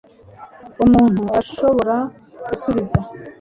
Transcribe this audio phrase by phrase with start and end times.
[0.83, 1.95] umuntu arashobora
[2.47, 2.99] gusubiza